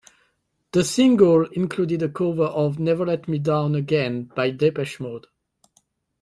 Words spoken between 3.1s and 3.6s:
Me